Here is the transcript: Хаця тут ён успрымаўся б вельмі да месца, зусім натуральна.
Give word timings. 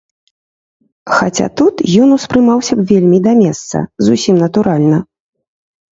Хаця 1.17 1.47
тут 1.61 1.75
ён 2.05 2.09
успрымаўся 2.17 2.73
б 2.79 2.89
вельмі 2.95 3.17
да 3.27 3.31
месца, 3.43 3.77
зусім 4.09 4.35
натуральна. 4.45 4.97